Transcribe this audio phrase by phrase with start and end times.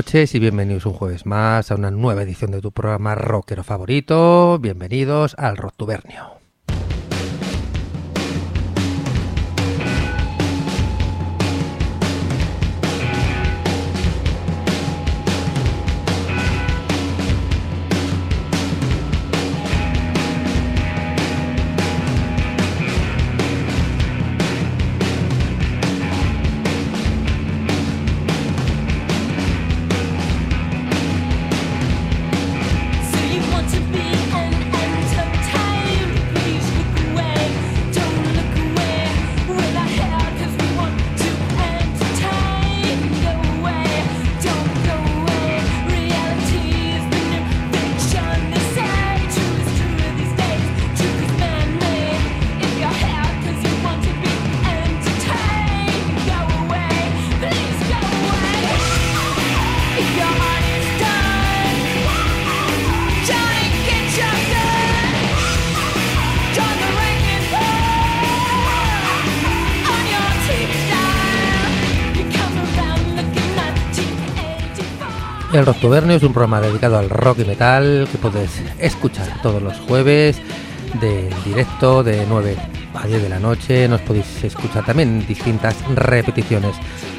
[0.00, 4.58] Noches y bienvenidos un jueves más a una nueva edición de tu programa rockero favorito.
[4.58, 6.39] Bienvenidos al Roctubernio.
[75.52, 79.76] El Rocktubernio es un programa dedicado al rock y metal que puedes escuchar todos los
[79.80, 80.40] jueves
[81.00, 82.56] de directo de 9
[82.94, 83.88] a 10 de la noche.
[83.88, 86.76] Nos podéis escuchar también distintas repeticiones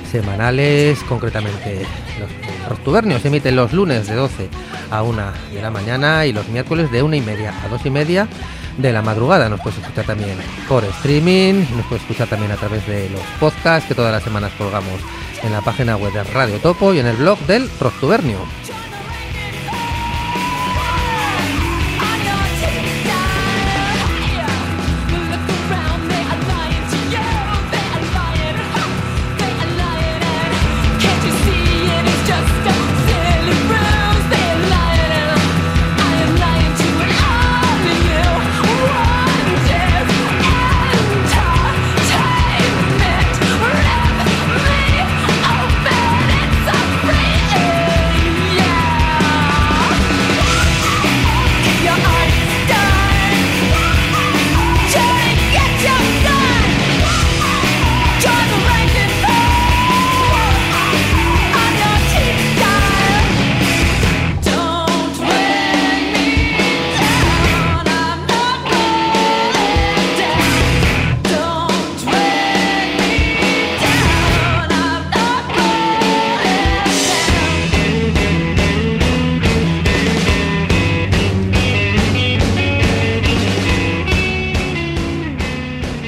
[0.09, 1.85] semanales, concretamente
[2.21, 4.49] los Roctubernios se emiten los lunes de 12
[4.91, 5.23] a 1
[5.53, 8.29] de la mañana y los miércoles de 1 y media a 2 y media
[8.77, 9.49] de la madrugada.
[9.49, 10.37] Nos puedes escuchar también
[10.69, 14.53] por streaming, nos puedes escuchar también a través de los podcasts que todas las semanas
[14.57, 15.01] colgamos
[15.43, 18.39] en la página web de Radio Topo y en el blog del Roctubernio.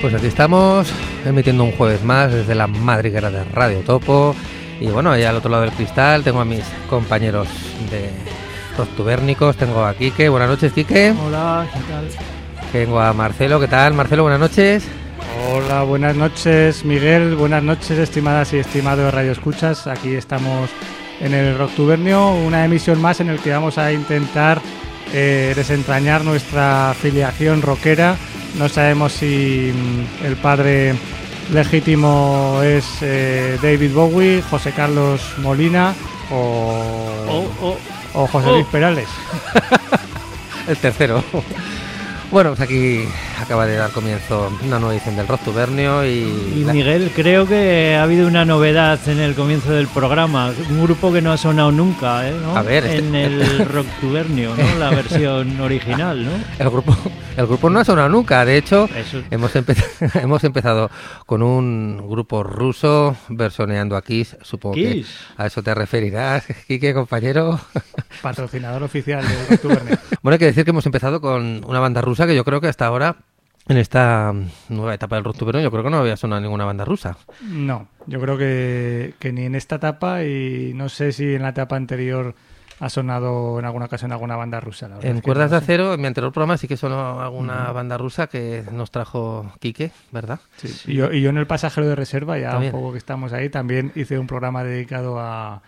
[0.03, 0.91] Pues aquí estamos,
[1.25, 4.35] emitiendo un jueves más desde la madriguera de Radio Topo.
[4.81, 7.47] Y bueno, allá al otro lado del cristal tengo a mis compañeros
[7.89, 8.09] de
[8.77, 9.55] Roctubérnicos.
[9.55, 10.27] Tengo a Quique.
[10.27, 11.13] Buenas noches, Quique.
[11.25, 12.09] Hola, ¿qué tal?
[12.73, 13.61] Tengo a Marcelo.
[13.61, 14.23] ¿Qué tal, Marcelo?
[14.23, 14.83] Buenas noches.
[15.49, 17.37] Hola, buenas noches, Miguel.
[17.37, 19.87] Buenas noches, estimadas y estimados Radio Escuchas.
[19.87, 20.69] Aquí estamos
[21.21, 24.59] en el Roctubernio, una emisión más en el que vamos a intentar
[25.13, 28.17] eh, desentrañar nuestra afiliación rockera.
[28.57, 30.93] No sabemos si mm, el padre
[31.51, 35.93] legítimo es eh, David Bowie, José Carlos Molina
[36.31, 36.73] o,
[37.29, 37.77] Oh, oh.
[38.13, 38.53] o José oh.
[38.55, 39.09] Luis Perales.
[40.67, 41.23] El tercero.
[42.33, 43.03] Bueno, pues aquí
[43.39, 46.53] acaba de dar comienzo una nueva edición del Roctubernio y...
[46.55, 50.51] Y la- Miguel, creo que ha habido una novedad en el comienzo del programa.
[50.71, 52.33] Un grupo que no ha sonado nunca, ¿eh?
[52.41, 52.57] ¿no?
[52.57, 54.79] A ver, este- En el Rocktubernio, ¿no?
[54.79, 56.31] La versión original, ¿no?
[56.57, 56.97] El grupo,
[57.37, 59.21] el grupo no ha sonado nunca, de hecho, Eso.
[59.29, 59.77] hemos, empe-
[60.23, 60.89] hemos empezado
[61.27, 65.05] con un grupo ruso versioneando a Kiss, supongo Kiss.
[65.37, 67.59] que a eso te referirás, Quique, compañero.
[68.23, 69.97] Patrocinador oficial del Roctubernio.
[70.23, 72.67] Bueno, hay que decir que hemos empezado con una banda rusa que yo creo que
[72.67, 73.15] hasta ahora,
[73.67, 74.33] en esta
[74.69, 77.17] nueva etapa del Rocktubernio, yo creo que no había sonado ninguna banda rusa.
[77.41, 81.49] No, yo creo que, que ni en esta etapa y no sé si en la
[81.49, 82.35] etapa anterior
[82.79, 84.89] ha sonado en alguna ocasión alguna banda rusa.
[84.89, 85.63] la En Cuerdas de sé.
[85.63, 89.91] Acero, en mi anterior programa sí que sonó alguna banda rusa que nos trajo Quique,
[90.11, 90.39] ¿verdad?
[90.57, 92.75] Sí, Y, yo, y yo en el pasajero de reserva, ya También.
[92.75, 95.61] un poco que estamos ahí, también hice un programa dedicado a,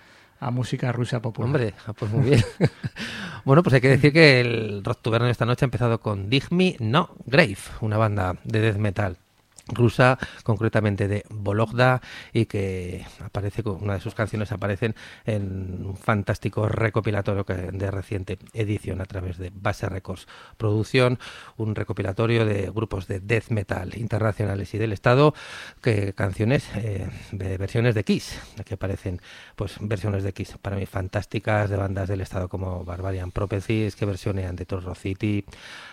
[0.46, 1.48] a música rusa popular.
[1.48, 2.44] Hombre, ah, pues muy bien.
[3.46, 6.76] bueno, pues hay que decir que el Rocktubernio esta noche ha empezado con Dig Me
[6.80, 9.18] No Grave, una banda de death metal
[9.68, 12.02] rusa, concretamente de Vologda,
[12.34, 14.96] y que aparece con una de sus canciones aparecen
[15.26, 20.28] en un fantástico recopilatorio de reciente edición a través de Base Records.
[20.58, 21.20] Producción,
[21.58, 25.34] un recopilatorio de grupos de death metal internacionales y del Estado,
[25.82, 29.22] que canciones eh, de versiones de Kiss, que aparecen
[29.56, 34.06] pues versiones de Kiss para mí fantásticas de bandas del Estado como Barbarian Prophecies, que
[34.06, 35.46] versionean de Torro City,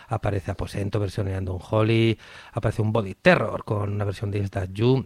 [0.09, 2.19] aparece Aposento versioneando un Holly,
[2.53, 5.05] aparece un Body Terror con una versión de Is You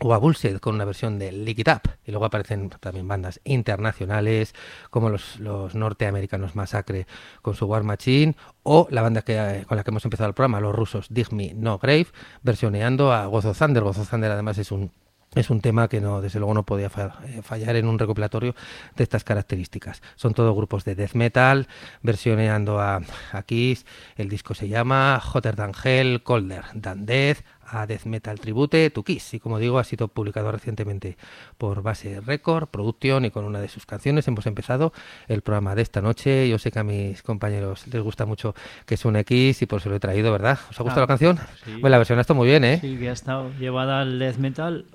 [0.00, 1.90] o a Bullshit con una versión de Lick It Up.
[2.04, 4.54] Y luego aparecen también bandas internacionales
[4.90, 7.06] como los, los norteamericanos Massacre
[7.42, 10.60] con su War Machine o la banda que, con la que hemos empezado el programa,
[10.60, 12.08] los rusos Dig Me No Grave,
[12.42, 13.82] versioneando a Gozo Thunder.
[13.82, 14.90] Gozo Thunder además es un
[15.36, 18.54] es un tema que no, desde luego no podía eh, fallar en un recopilatorio
[18.96, 20.02] de estas características.
[20.16, 21.68] Son todos grupos de death metal,
[22.02, 23.02] versioneando a,
[23.32, 23.84] a Kiss.
[24.16, 29.02] El disco se llama Hotter Than Hell, Colder Than Death, a Death Metal Tribute to
[29.02, 29.34] Kiss.
[29.34, 31.16] Y como digo, ha sido publicado recientemente
[31.58, 34.92] por Base Record, producción y con una de sus canciones hemos empezado
[35.28, 36.48] el programa de esta noche.
[36.48, 38.54] Yo sé que a mis compañeros les gusta mucho
[38.86, 40.58] que suene Kiss y por eso lo he traído, ¿verdad?
[40.70, 41.38] ¿Os ha gustado la canción?
[41.64, 41.72] Sí.
[41.72, 42.78] Bueno, la versión ha estado muy bien, ¿eh?
[42.80, 44.86] Sí, que ha estado llevada al death metal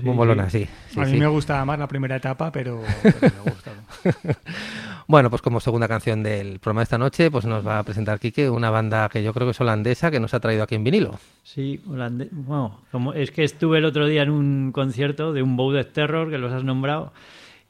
[0.00, 0.66] muy molona, sí.
[0.96, 3.76] a mí me gustaba más la primera etapa, pero, me ha gustado.
[5.06, 8.18] bueno, pues como segunda canción del programa de esta noche, pues nos va a presentar
[8.18, 10.84] Quique una banda que yo creo que es holandesa que nos ha traído aquí en
[10.84, 11.18] vinilo.
[11.42, 12.30] Sí, holandesa.
[12.32, 16.30] Bueno, como es que estuve el otro día en un concierto de un Bowed Terror,
[16.30, 17.12] que los has nombrado,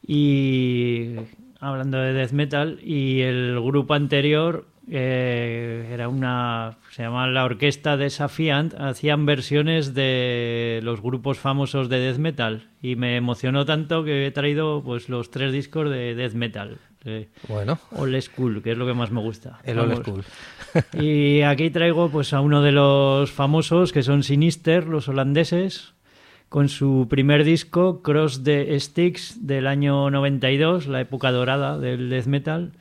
[0.07, 1.17] y
[1.61, 7.97] hablando de death metal, y el grupo anterior eh, era una se llama la orquesta
[7.97, 12.69] de Safiant hacían versiones de los grupos famosos de death metal.
[12.81, 16.79] Y me emocionó tanto que he traído pues los tres discos de death metal
[17.49, 17.79] bueno.
[17.97, 19.59] Old school que es lo que más me gusta.
[19.65, 20.25] El old school.
[20.99, 25.93] Y aquí traigo pues a uno de los famosos que son Sinister los holandeses
[26.49, 32.27] con su primer disco Cross the Sticks del año 92 la época dorada del death
[32.27, 32.73] metal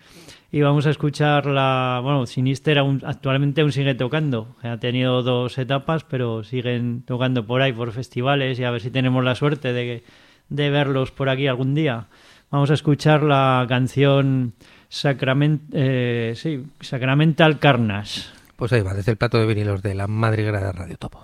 [0.52, 2.02] y vamos a escuchar la.
[2.04, 4.56] Bueno, Sinister aún, actualmente aún sigue tocando.
[4.64, 8.92] Ha tenido dos etapas, pero siguen tocando por ahí, por festivales, y a ver si
[8.92, 10.04] tenemos la suerte de,
[10.50, 12.08] de verlos por aquí algún día.
[12.50, 14.54] Vamos a escuchar la canción
[14.90, 18.24] Sacrament, eh, sí, Sacramental Carnage.
[18.58, 21.24] Pues ahí va, desde el plato de vinilos de la Madrigrada Radio Topo.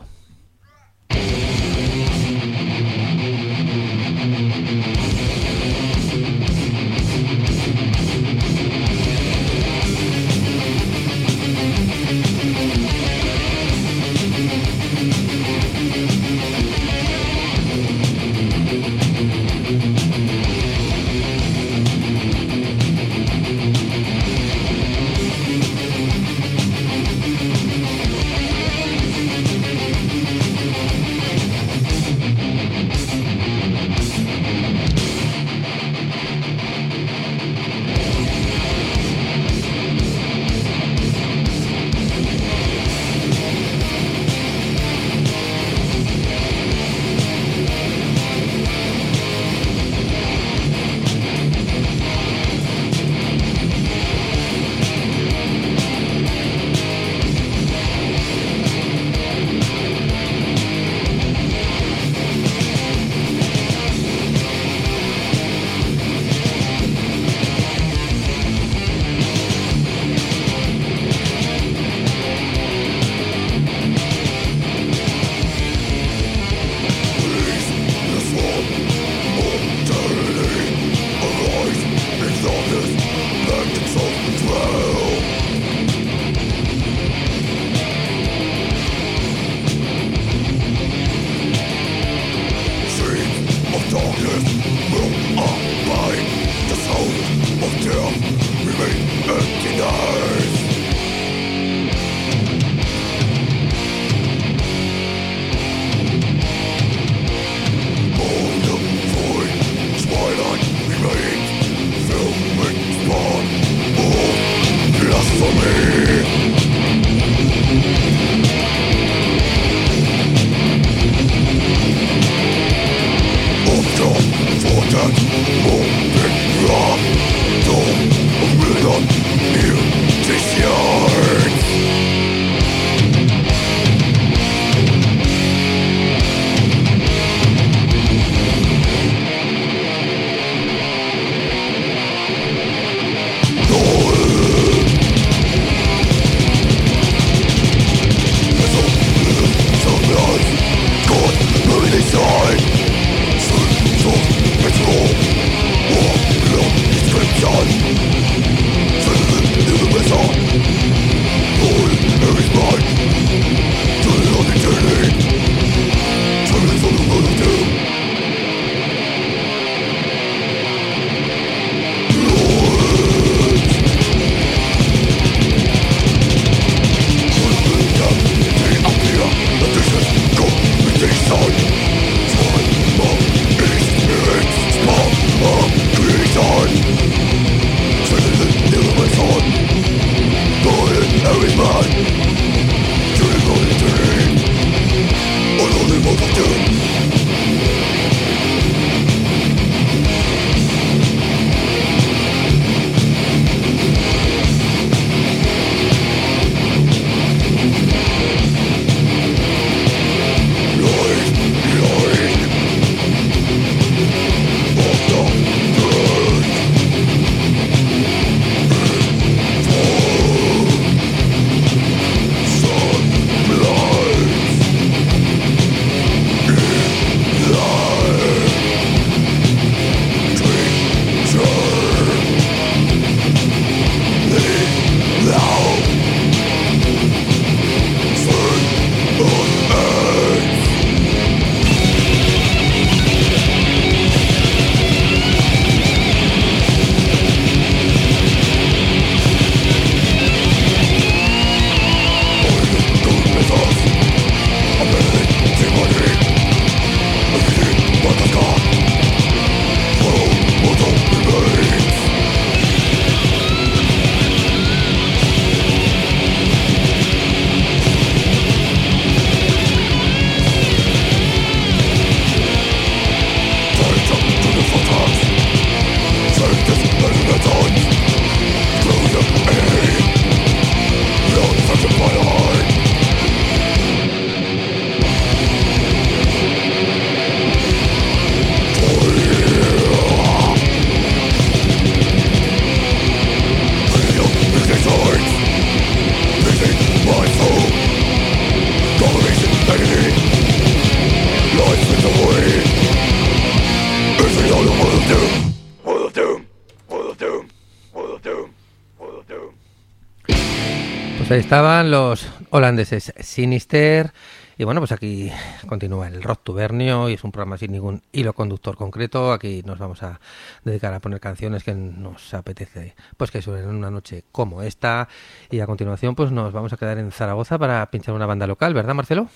[311.27, 314.13] Pues ahí estaban los holandeses Sinister.
[314.57, 315.29] Y bueno, pues aquí
[315.67, 319.34] continúa el Rock Tubernio y es un programa sin ningún hilo conductor concreto.
[319.34, 320.22] Aquí nos vamos a
[320.63, 325.10] dedicar a poner canciones que nos apetece, pues que suenen en una noche como esta.
[325.51, 328.74] Y a continuación, pues nos vamos a quedar en Zaragoza para pinchar una banda local,
[328.74, 329.27] ¿verdad, Marcelo?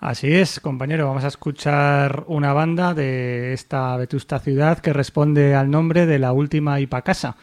[0.00, 1.06] Así es, compañero.
[1.06, 6.32] Vamos a escuchar una banda de esta vetusta ciudad que responde al nombre de la
[6.32, 7.36] última Ipacasa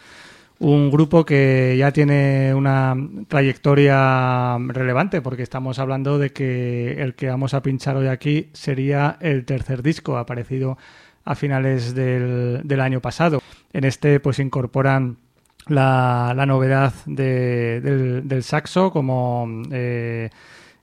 [0.63, 2.95] un grupo que ya tiene una
[3.27, 9.17] trayectoria relevante, porque estamos hablando de que el que vamos a pinchar hoy aquí sería
[9.19, 10.77] el tercer disco, aparecido
[11.25, 13.41] a finales del, año pasado.
[13.73, 15.17] En este pues incorporan
[15.67, 20.29] la, novedad del, saxo como eh,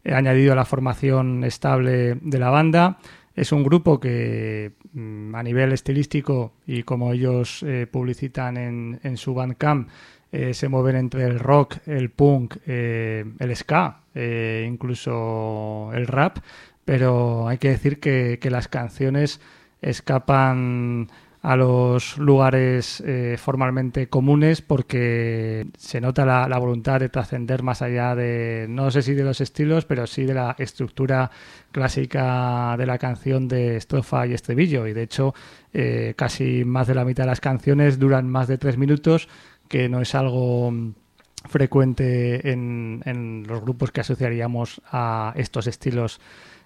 [0.05, 2.99] añadido a la formación estable de la banda.
[3.35, 9.35] Es un grupo que a nivel estilístico y como ellos eh, publicitan en, en, su
[9.35, 9.89] Bandcamp,
[10.33, 14.01] eh, se mueven entre el rock, el punk, eh, el ska,
[14.67, 16.39] incluso el rap,
[16.85, 19.41] pero hay que decir que, que las canciones
[19.81, 21.09] escapan
[21.43, 28.15] a los lugares eh, formalmente comunes porque se nota la, voluntad de trascender más allá
[28.15, 31.31] de, no sé si de los estilos, pero sí de la estructura
[31.73, 34.87] clásica de la canción de estrofa y estribillo.
[34.87, 35.35] Y de hecho,
[35.73, 39.29] eh, casi más de la mitad de las canciones duran más de tres minutos,
[39.69, 40.73] que no es algo
[41.49, 46.21] frecuente en, en los grupos que asociaríamos a estos estilos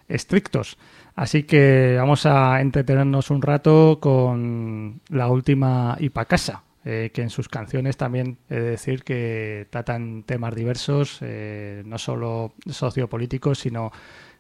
[0.09, 0.79] estrictos.
[1.17, 7.49] Así que vamos a entretenernos un rato con la última Ipacasa, eh, que en sus
[7.49, 13.93] canciones también he de decir que tratan temas diversos, eh, no solo sociopolíticos, sino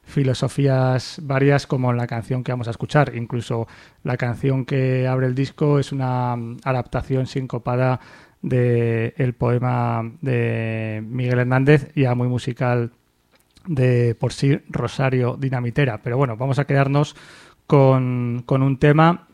[0.02, 3.14] filosofías varias como en la canción que vamos a escuchar.
[3.14, 3.68] Incluso
[4.02, 6.34] la canción que abre el disco es una
[6.64, 8.00] adaptación sincopada
[8.42, 12.92] del el poema de Miguel Hernández, ya muy musical
[13.66, 16.00] de por sí Rosario Dinamitera.
[16.02, 17.16] Pero bueno, vamos a quedarnos
[17.66, 19.28] con, con un tema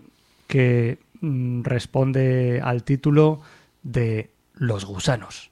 [0.46, 3.40] que mm, responde al título
[3.82, 5.50] de Los gusanos.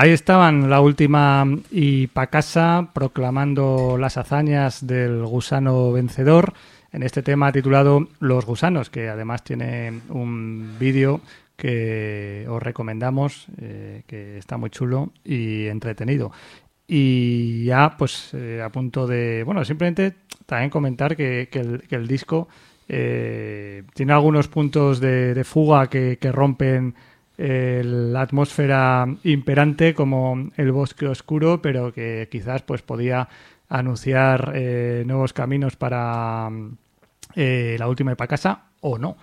[0.00, 6.52] Ahí estaban la última y Pacasa proclamando las hazañas del gusano vencedor
[6.92, 11.20] en este tema titulado Los gusanos, que además tiene un vídeo
[11.56, 16.30] que os recomendamos, eh, que está muy chulo y entretenido.
[16.86, 19.42] Y ya, pues, eh, a punto de.
[19.42, 20.14] Bueno, simplemente
[20.46, 21.48] también comentar que,
[21.90, 22.46] el, disco
[22.88, 26.94] eh, tiene algunos puntos de, fuga que rompen
[27.38, 33.28] la atmósfera imperante como el bosque oscuro, pero que quizás pues podía
[33.68, 36.50] anunciar eh, nuevos caminos para
[37.36, 39.16] eh, la última casa o no.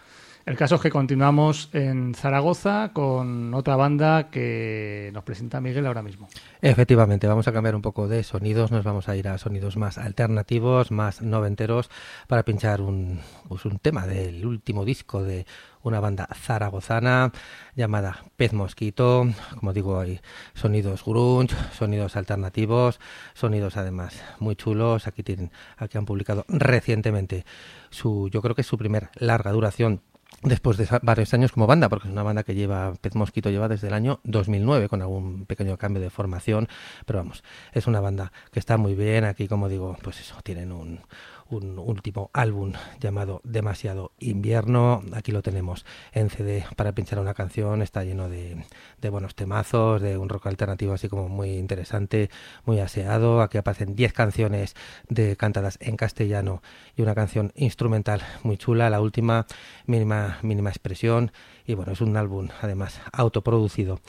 [0.46, 6.04] El caso es que continuamos en Zaragoza con otra banda que nos presenta Miguel ahora
[6.04, 6.28] mismo.
[6.62, 9.98] Efectivamente, vamos a cambiar un poco de sonidos, nos vamos a ir a sonidos más
[9.98, 11.90] alternativos, más noventeros,
[12.28, 15.48] para pinchar un, pues un tema del último disco de
[15.82, 17.32] una banda zaragozana
[17.76, 19.28] llamada Pez Mosquito.
[19.60, 20.22] Como digo, hay
[20.54, 23.00] sonidos grunge, sonidos alternativos,
[23.34, 25.08] sonidos además muy chulos.
[25.08, 27.46] Aquí tienen, aquí han publicado recientemente
[27.90, 30.02] su, yo creo que es su primer larga duración
[30.46, 33.68] después de varios años como banda, porque es una banda que lleva, Pez Mosquito lleva
[33.68, 36.68] desde el año 2009 con algún pequeño cambio de formación,
[37.06, 40.72] pero vamos, es una banda que está muy bien, aquí como digo, pues eso, tienen
[40.72, 41.02] un,
[41.50, 45.04] un último álbum llamado Demasiado Invierno.
[45.14, 47.82] Aquí lo tenemos en CD para pinchar una canción.
[47.82, 48.64] Está lleno de,
[49.10, 52.30] buenos temazos, de un rock alternativo así como muy interesante,
[52.66, 53.42] muy aseado.
[53.42, 54.76] Aquí aparecen 10 canciones
[55.10, 56.62] de cantadas en castellano
[56.96, 58.90] y una canción instrumental muy chula.
[58.90, 59.46] La última,
[59.86, 61.32] mínima, mínima expresión.
[61.68, 64.00] Y bueno, es un álbum además autoproducido.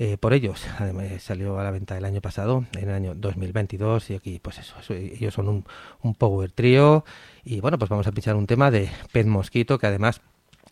[0.00, 0.64] Eh, por ellos.
[0.78, 4.58] Además, salió a la venta el año pasado, en el año 2022, y aquí, pues
[4.58, 5.64] eso, ellos son un,
[6.02, 7.04] un power trio.
[7.44, 10.20] Y bueno, pues vamos a pinchar un tema de Pet Mosquito, que además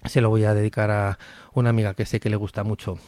[0.04, 1.18] se lo voy a dedicar a
[1.52, 2.98] una amiga que sé que le gusta mucho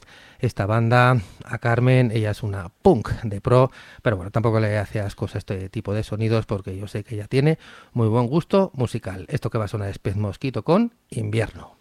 [0.40, 3.70] esta banda, a Carmen, ella es una punk de pro,
[4.02, 7.16] pero bueno, tampoco le hace asco a este tipo de sonidos porque yo sé que
[7.16, 7.58] ella tiene
[7.92, 9.26] muy buen gusto musical.
[9.28, 11.76] Esto que va a sonar es Pez Mosquito con invierno.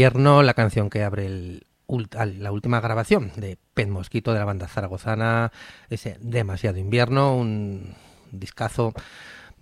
[0.00, 1.66] Invierno, la canción que abre el,
[2.38, 5.52] la última grabación de Pet Mosquito de la banda zaragozana,
[5.90, 7.96] ese Demasiado Invierno, un
[8.32, 8.94] discazo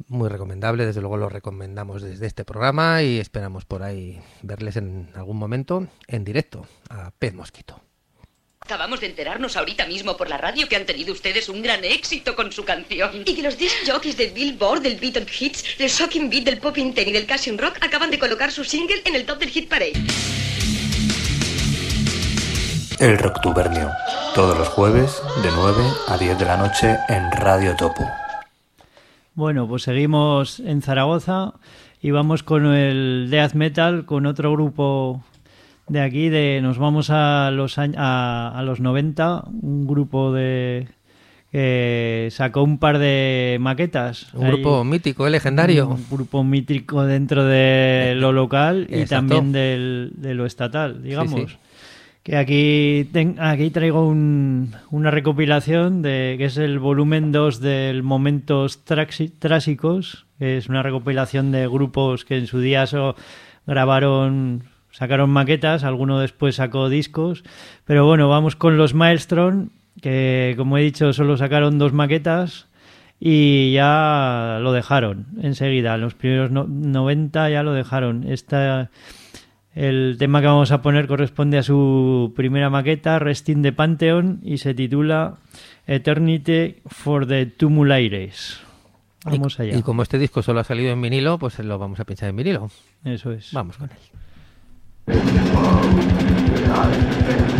[0.07, 5.11] muy recomendable, desde luego lo recomendamos desde este programa y esperamos por ahí verles en
[5.17, 7.88] algún momento en directo a Pet Mosquito.
[8.69, 12.37] Acabamos de enterarnos ahorita mismo por la radio que han tenido ustedes un gran éxito
[12.37, 13.23] con su canción.
[13.25, 16.93] Y que los disc jockeys del Billboard, del Beat Hits, del Shocking Beat, del Popping
[16.93, 19.71] Ten y del Cassion Rock acaban de colocar su single en el top del Hit
[19.71, 19.95] Parade.
[23.01, 23.91] El Rocktubernio,
[24.35, 28.07] todos los jueves de 9 a 10 de la noche en Radio Topo.
[29.33, 31.55] Bueno, pues seguimos en Zaragoza
[32.03, 35.25] y vamos con el Death Metal, con otro grupo
[35.89, 40.89] de aquí, de nos vamos a los, a, a los 90, un grupo de
[41.51, 44.33] que sacó un par de maquetas.
[44.35, 45.89] Un grupo mítico, legendario.
[45.89, 51.59] Un grupo mítico dentro de lo local y también del, de lo estatal, digamos.
[52.23, 60.27] Que aquí, aquí traigo una recopilación de que es el volumen 2 del Momentos Trásicos,
[60.39, 62.85] que es una recopilación de grupos que en su día
[63.67, 64.65] grabaron
[64.99, 67.45] sacaron maquetas, alguno después sacó discos,
[67.85, 69.69] pero bueno, vamos con los Maelstrom,
[70.03, 72.67] que como he dicho solo sacaron dos maquetas
[73.21, 78.29] y ya lo dejaron enseguida, en los primeros 90 ya lo dejaron.
[78.29, 78.91] Esta,
[79.73, 84.59] el tema que vamos a poner corresponde a su primera maqueta, Resting the Pantheon, y
[84.59, 85.37] se titula
[85.87, 88.59] Eternity for the Tumulaires.
[89.25, 89.79] Vamos allá.
[89.79, 92.37] Y como este disco solo ha salido en vinilo, pues lo vamos a pinchar en
[92.37, 92.69] vinilo.
[93.05, 93.53] Eso es.
[93.53, 93.97] Vamos con él.
[95.11, 96.01] It's a world
[96.53, 97.58] that I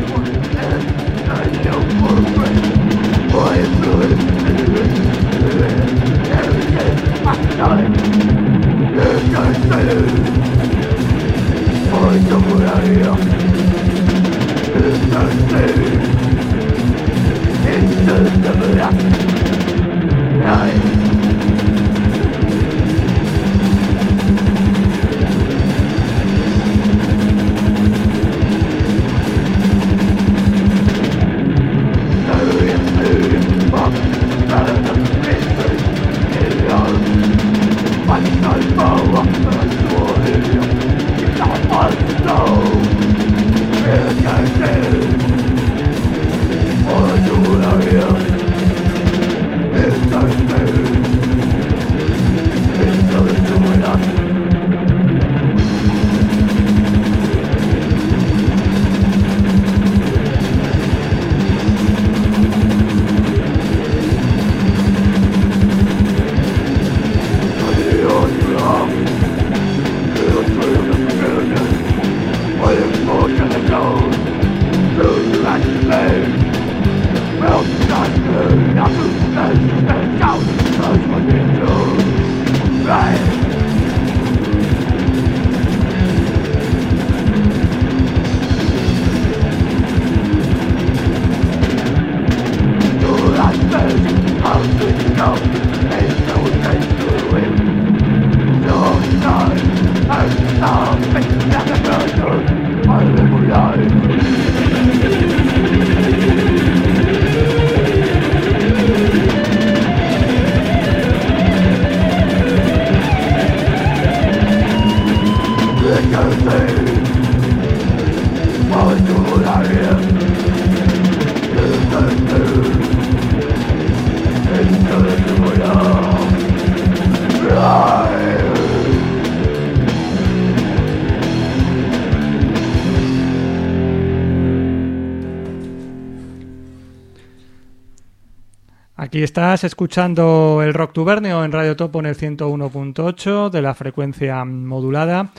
[139.19, 144.45] Aquí estás escuchando el Rock Tubernio en Radio Topo en el 101.8 de la frecuencia
[144.45, 145.31] modulada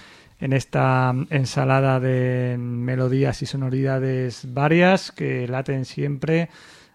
[0.41, 6.49] en esta ensalada de melodías y sonoridades varias que laten siempre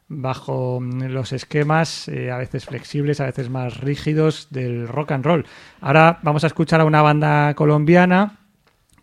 [0.09, 5.47] bajo los esquemas eh, a veces flexibles, a veces más rígidos del rock and roll.
[5.81, 8.41] Ahora vamos a escuchar a una banda colombiana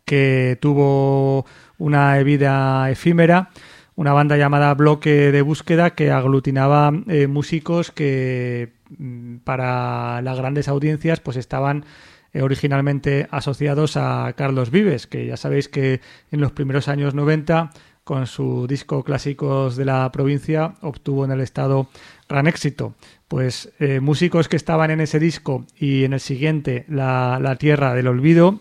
[0.06, 1.48] que tuvo
[1.80, 3.50] una vida efímera
[3.96, 10.68] una banda llamada Bloque de Búsqueda que aglutinaba eh, músicos que mm, para las grandes
[10.68, 11.86] audiencias pues estaban
[12.34, 16.00] eh, originalmente asociados a Carlos Vives, que ya sabéis que
[16.32, 17.72] en los primeros años 90
[18.04, 21.88] con su disco Clásicos de la provincia obtuvo en el estado
[22.28, 22.96] gran éxito.
[23.28, 27.94] Pues eh, músicos que estaban en ese disco y en el siguiente La, la Tierra
[27.94, 28.60] del Olvido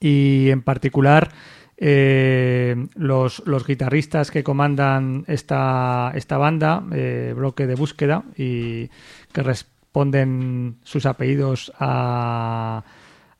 [0.00, 1.30] y en particular
[1.80, 8.90] eh, los, los, guitarristas que comandan esta, esta banda, eh, bloque de búsqueda, y
[9.32, 12.82] que responden sus apellidos a,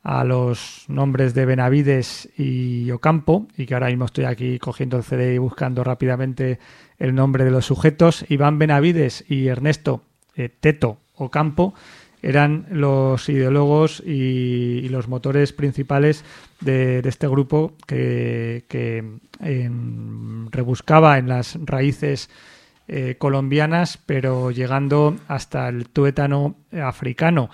[0.03, 5.03] a los nombres de Benavides y Ocampo, y que ahora mismo estoy aquí cogiendo el
[5.03, 6.59] CD y buscando rápidamente
[6.97, 8.25] el nombre de los sujetos.
[8.29, 10.03] Iván Benavides y Ernesto
[10.35, 11.73] eh, Teto Ocampo
[12.21, 16.25] eran los ideólogos y, los motores principales
[16.61, 18.63] de, este grupo que,
[20.51, 22.29] rebuscaba en las raíces
[22.87, 27.49] eh, colombianas, pero llegando hasta el tuétano africano.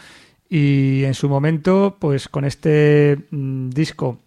[0.49, 4.20] Y en su momento, pues con este mm, disco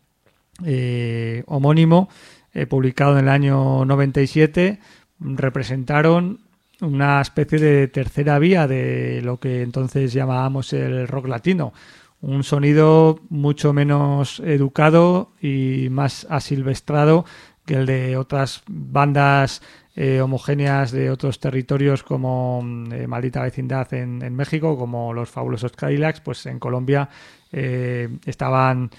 [0.64, 2.08] eh, homónimo,
[2.52, 4.80] eh, publicado en el año 97,
[5.20, 6.40] representaron
[6.80, 11.72] una especie de tercera vía de lo que entonces llamábamos el rock latino.
[12.20, 17.24] Un sonido mucho menos educado y más asilvestrado
[17.64, 19.62] que el de otras bandas
[19.94, 26.20] eh, homogéneas de otros territorios como eh, Maldita Vecindad en, México, como los fabulosos Cadillacs,
[26.20, 27.08] pues en Colombia
[27.50, 28.90] eh, estaban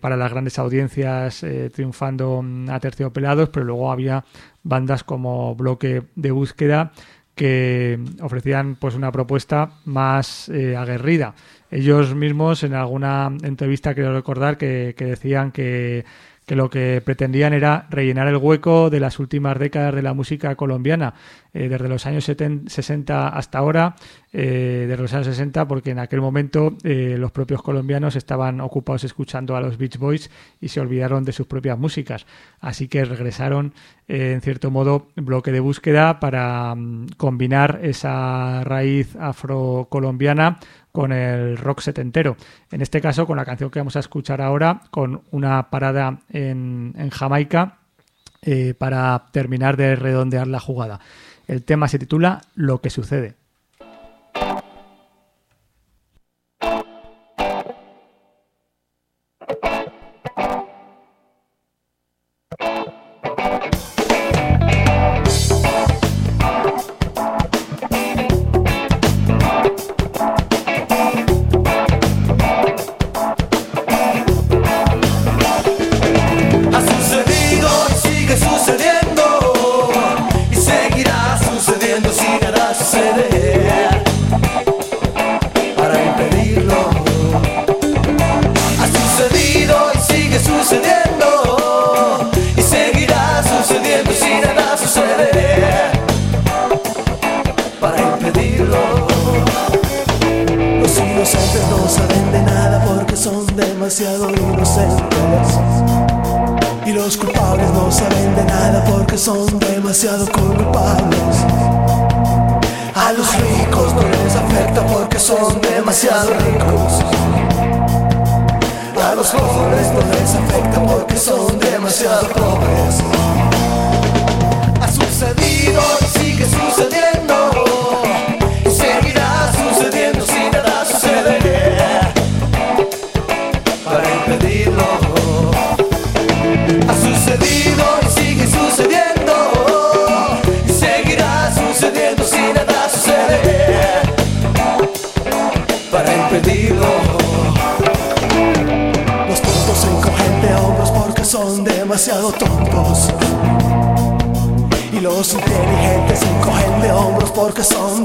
[0.00, 4.24] para las grandes audiencias triunfando a terciopelados, pero luego había
[4.62, 6.92] bandas como Bloque de Búsqueda
[7.34, 11.34] que ofrecían pues una propuesta más aguerrida.
[11.70, 16.04] Ellos mismos en alguna entrevista quiero recordar que decían que
[16.46, 20.54] que lo que pretendían era rellenar el hueco de las últimas décadas de la música
[20.54, 21.14] colombiana,
[21.52, 23.96] eh, desde los años 60 hasta ahora,
[24.32, 29.02] eh, desde los años 60, porque en aquel momento eh, los propios colombianos estaban ocupados
[29.02, 30.30] escuchando a los Beach Boys
[30.60, 32.26] y se olvidaron de sus propias músicas.
[32.60, 33.74] Así que regresaron,
[34.06, 40.60] en cierto modo, bloque de búsqueda para mm, combinar esa raíz afrocolombiana
[40.96, 42.38] con el rock setentero.
[42.72, 47.10] En este caso, con la canción que vamos a escuchar ahora, con una parada en,
[47.10, 47.76] Jamaica
[48.40, 51.00] eh, para terminar de redondear la jugada.
[51.48, 53.34] El tema se titula Lo que sucede.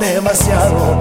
[0.01, 0.99] demasiado.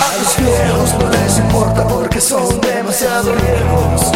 [0.00, 4.10] A los viejos no les importa porque son demasiado viejos.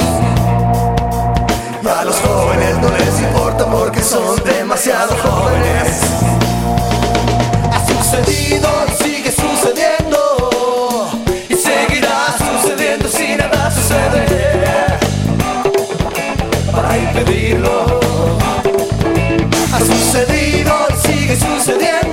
[1.82, 6.00] Y a los jóvenes no les importa porque son demasiado jóvenes.
[7.72, 8.68] Ha sucedido,
[9.00, 11.08] sigue sucediendo.
[11.48, 14.26] Y seguirá sucediendo si nada sucede.
[16.72, 18.00] Para impedirlo.
[19.72, 20.74] Ha sucedido,
[21.04, 22.11] sigue sucediendo.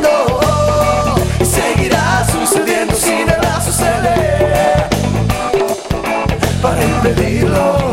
[6.81, 7.88] You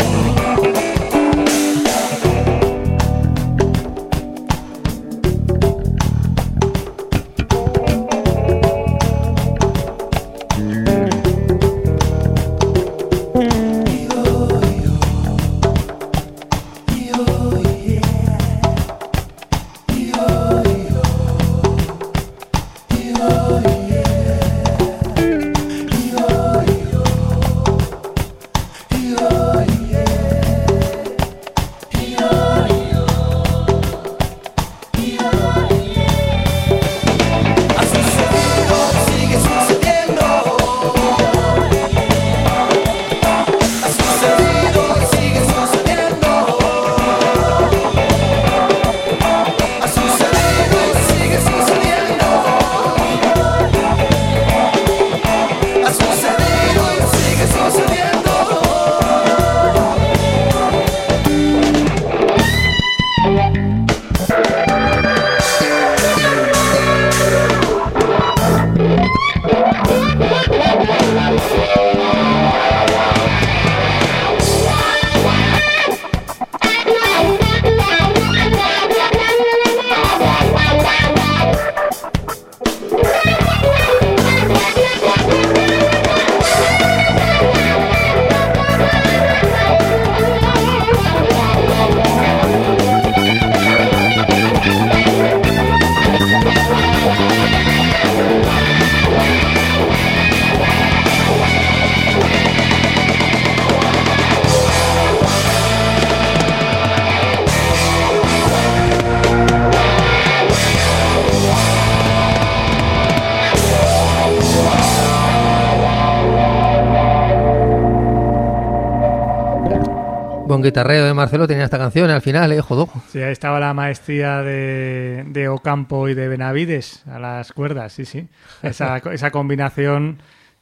[120.66, 122.60] guitarreo de Marcelo tenía esta canción al final, ¿eh?
[122.60, 122.88] Jodó.
[123.08, 128.04] Sí, ahí estaba la maestría de, de Ocampo y de Benavides a las cuerdas, sí,
[128.04, 128.28] sí.
[128.62, 130.18] Esa, esa combinación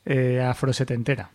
[0.07, 1.31] eh, afrosetentera.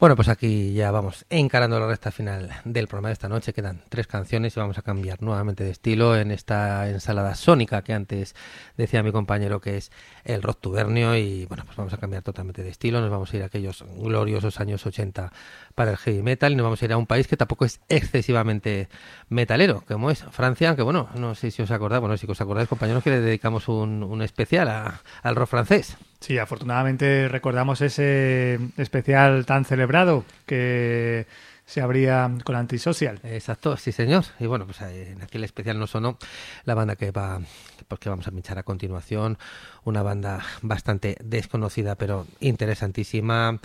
[0.00, 3.52] Bueno, pues aquí ya vamos encarando la recta final del programa de esta noche.
[3.52, 7.92] Quedan tres canciones y vamos a cambiar nuevamente de estilo en esta ensalada sónica que
[7.92, 8.34] antes
[8.78, 9.92] decía mi compañero que es
[10.24, 11.14] el rock tubernio.
[11.16, 13.02] Y bueno, pues vamos a cambiar totalmente de estilo.
[13.02, 15.32] Nos vamos a ir a aquellos gloriosos años 80
[15.74, 17.82] para el heavy metal y nos vamos a ir a un país que tampoco es
[17.90, 18.88] excesivamente
[19.28, 22.70] metalero, como es Francia, aunque bueno, no sé si os acordáis, bueno, si os acordáis,
[22.70, 25.98] compañeros, que le dedicamos un, especial al rock francés.
[26.20, 31.26] Sí, afortunadamente recordamos ese especial tan celebrado que
[31.64, 33.20] se abría con Antisocial.
[33.22, 34.24] Exacto, sí señor.
[34.38, 36.18] Y bueno, pues eh, en aquel especial no sonó
[36.64, 37.40] la banda que va,
[37.88, 39.38] pues, que vamos a pinchar a continuación,
[39.84, 43.58] una banda bastante desconocida pero interesantísima,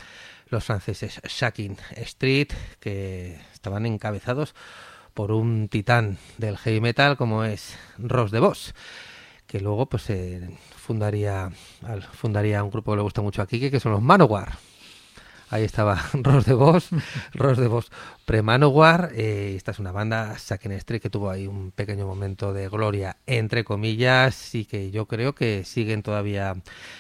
[0.48, 2.50] los franceses Shakin Street,
[2.80, 4.56] que estaban encabezados
[5.14, 8.74] por un titán del heavy metal como es Ross de Vos
[9.48, 11.52] que luego pues eh, fundaría
[12.14, 14.54] fundaría un grupo que le gusta mucho a Kike que son los Manowar.
[15.50, 16.90] Ahí estaba Ross de Vos
[17.34, 17.92] Ross de Vos.
[18.26, 22.68] pre-Manowar eh, esta es una banda Shakin Street que tuvo ahí un pequeño momento de
[22.68, 26.56] gloria entre comillas y que yo creo que siguen todavía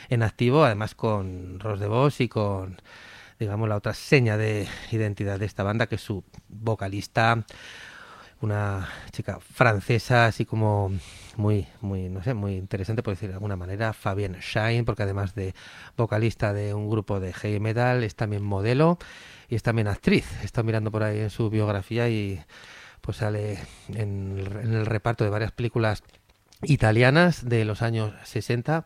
[0.09, 2.81] en activo además con Ross de Vos y con
[3.39, 7.45] digamos la otra seña de identidad de esta banda que es su vocalista
[8.45, 10.91] una chica francesa así como
[11.35, 15.35] muy muy no sé muy interesante por decir de alguna manera Fabienne Shine porque además
[15.35, 15.53] de
[15.97, 18.97] vocalista de un grupo de heavy metal es también modelo
[19.49, 20.25] y es también actriz.
[20.43, 22.41] He mirando por ahí en su biografía y
[23.01, 26.03] pues sale en el reparto de varias películas
[26.63, 28.85] italianas de los años 60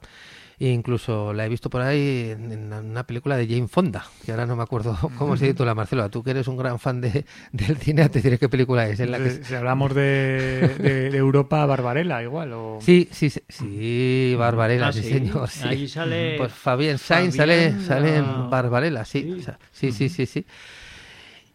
[0.59, 4.45] e incluso la he visto por ahí en, una película de Jane Fonda, que ahora
[4.45, 6.09] no me acuerdo cómo se titula, Marcelo.
[6.09, 8.99] Tú que eres un gran fan de, del cine, te diré qué película es.
[8.99, 9.27] En la que...
[9.27, 12.51] Eh, Si hablamos de, de- de Europa, Barbarella igual.
[12.53, 12.79] O...
[12.81, 15.09] Sí, sí, sí, sí, Barbarella, Ah, sí, sí.
[15.09, 15.49] señor.
[15.49, 15.67] sí.
[15.67, 19.21] Ahí sale Pues Fabián Sainz sale, Fabián, sale en ah, Barbarella, sí.
[19.21, 19.31] sí.
[19.39, 20.45] o sea, sí, sí, sí, sí.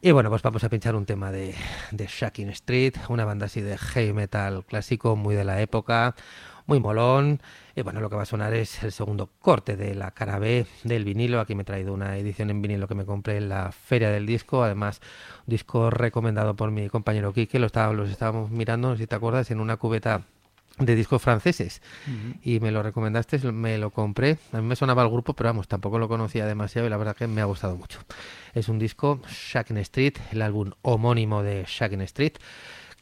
[0.00, 1.54] Y bueno, pues vamos a pinchar un tema de,
[1.90, 6.14] de Shakin Street, una banda así de heavy metal clásico, muy de la época,
[6.66, 7.40] muy molón.
[7.76, 10.66] Y bueno, lo que va a sonar es el segundo corte de la cara B
[10.84, 11.40] del vinilo.
[11.40, 14.26] Aquí me he traído una edición en vinilo que me compré en la feria del
[14.26, 14.62] disco.
[14.62, 15.00] Además,
[15.46, 17.58] un disco recomendado por mi compañero Quique.
[17.58, 20.22] Lo estaba, los estábamos mirando, no sé si te acuerdas, en una cubeta
[20.78, 21.82] de discos franceses
[22.42, 24.38] y me lo recomendaste, me lo compré.
[24.52, 27.16] A mí me sonaba el grupo, pero vamos, tampoco lo conocía demasiado y la verdad
[27.16, 28.00] que me ha gustado mucho.
[28.54, 32.34] Es un disco Shakin Street, el álbum homónimo de Shakin Street,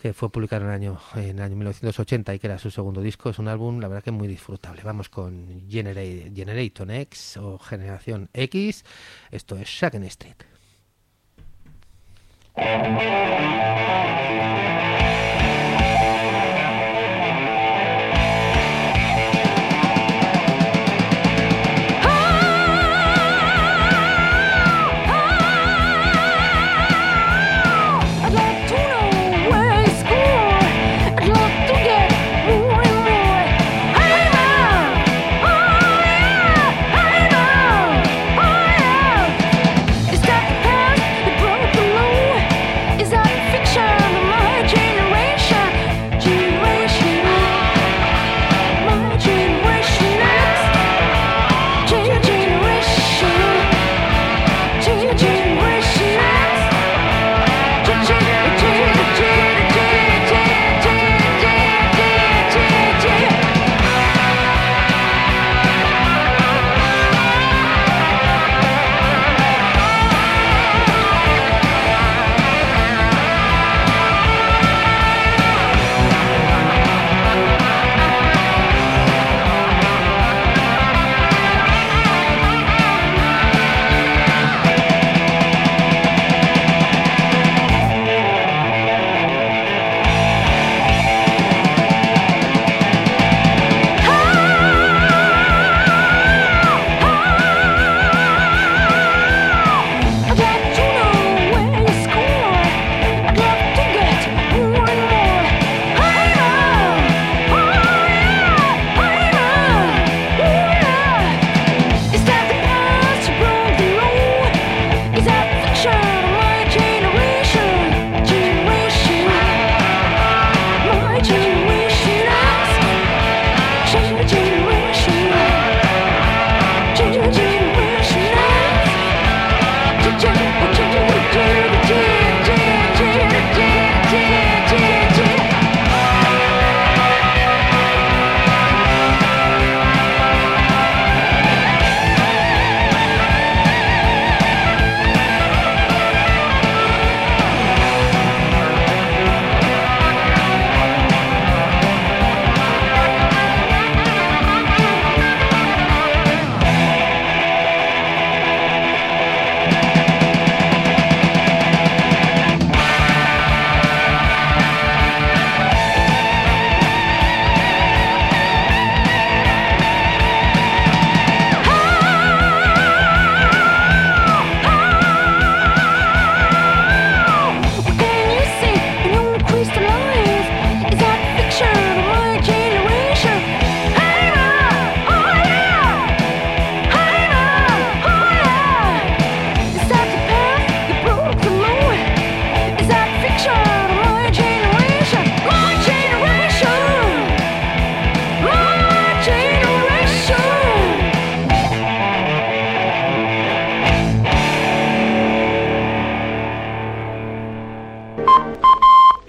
[0.02, 3.30] que fue publicado en el año en año 1980 y que era su segundo disco.
[3.30, 4.82] Es un álbum, la verdad que muy disfrutable.
[4.82, 6.02] Vamos con Genera-
[6.34, 8.84] Generation X o Generación X.
[9.30, 10.36] Esto es Shakin Street.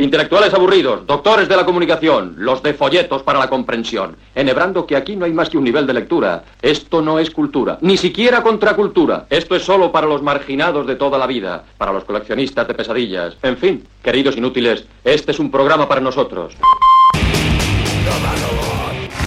[0.04, 5.16] Intelectuales aburridos, doctores de la comunicación, los de folletos para la comprensión, enhebrando que aquí
[5.16, 6.43] no hay más que un nivel de lectura.
[6.62, 9.26] Esto no es cultura, ni siquiera contracultura.
[9.30, 13.38] Esto es solo para los marginados de toda la vida, para los coleccionistas de pesadillas.
[13.41, 16.54] En fin, queridos inútiles, este es un programa para nosotros.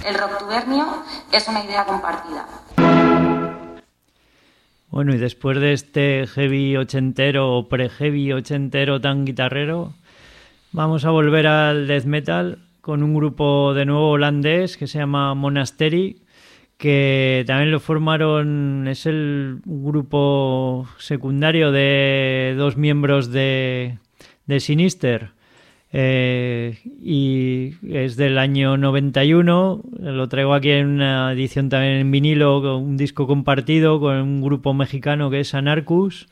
[0.07, 0.87] El rocktubernio
[1.33, 2.47] es una idea compartida.
[4.91, 9.95] Bueno, y después de este heavy ochentero o pre-heavy ochentero tan guitarrero,
[10.77, 15.35] vamos a volver al death metal con un grupo de nuevo holandés que se llama
[15.35, 16.19] Monastery,
[16.77, 23.97] que también lo formaron, es el grupo secundario de dos miembros de,
[24.45, 25.31] de Sinister.
[25.93, 29.83] Eh, y es del año 91.
[29.99, 34.75] Lo traigo aquí en una edición también en vinilo, un disco compartido con un grupo
[34.75, 36.29] mexicano que es Anarchus.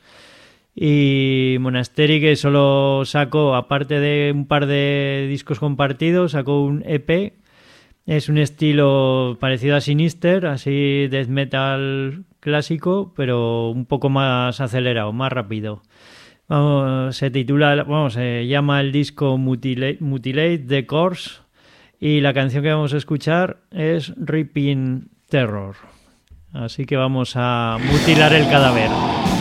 [0.75, 7.33] Y Monasteri, que solo sacó, aparte de un par de discos compartidos, sacó un EP.
[8.05, 15.11] Es un estilo parecido a Sinister, así death metal clásico, pero un poco más acelerado,
[15.13, 15.81] más rápido.
[16.47, 21.39] Vamos, se titula, vamos, se llama el disco Mutilate, Mutilate the Course
[21.99, 25.75] y la canción que vamos a escuchar es Ripping Terror.
[26.53, 29.34] Así que vamos a mutilar el cadáver.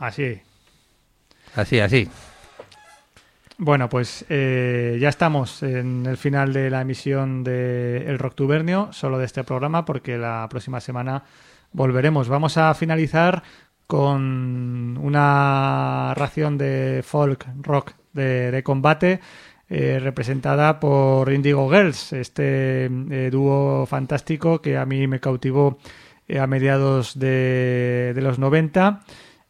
[0.00, 0.40] Así.
[1.54, 2.08] Así, así.
[3.58, 9.18] Bueno, pues eh, ya estamos en el final de la emisión de El Rocktubernio, solo
[9.18, 11.22] de este programa, porque la próxima semana
[11.72, 12.28] volveremos.
[12.28, 13.42] Vamos a finalizar
[13.86, 19.20] con una ración de folk rock de, de combate
[19.72, 25.78] eh, representada por Indigo Girls, este eh, dúo fantástico que a mí me cautivó
[26.26, 29.02] eh, a mediados de, de los 90.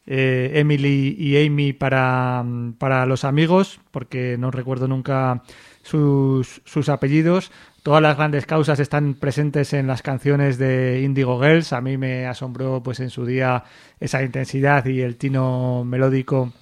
[0.07, 2.44] Eh, Emily y Amy para,
[2.78, 5.42] para los amigos, porque no recuerdo nunca
[5.82, 7.53] sus, sus apellidos.
[7.82, 11.72] Todas las grandes causas están presentes en las canciones de Indigo Girls.
[11.72, 13.64] A mí me asombró pues en su día
[14.01, 16.53] esa intensidad y el tino melódico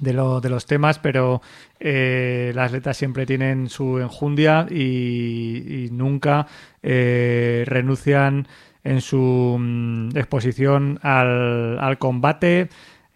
[0.00, 1.40] de, lo, de los temas, pero
[1.80, 6.46] eh, las letras siempre tienen su enjundia y, nunca
[6.82, 8.46] eh, renuncian
[8.84, 12.68] en su mm, exposición al, al combate,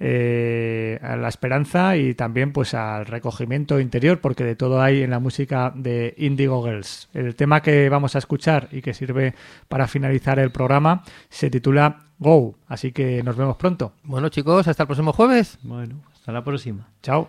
[0.04, 5.10] eh, a la esperanza y también pues al recogimiento interior, porque de todo hay en
[5.10, 7.08] la música de Indigo Girls.
[7.14, 9.34] El tema que vamos a escuchar y que sirve
[9.68, 13.92] para finalizar el programa se titula Go, así que nos vemos pronto.
[14.02, 15.58] Bueno, chicos, hasta el próximo jueves.
[15.62, 16.88] Bueno, hasta la próxima.
[17.00, 17.28] Chao.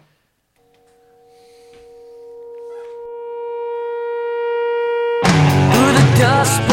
[6.17, 6.72] Dust